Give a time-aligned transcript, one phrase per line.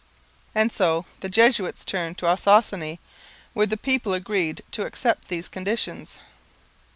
[0.55, 2.97] And so the Jesuits turned to Ossossane,
[3.53, 6.17] where the people agreed to accept these conditions.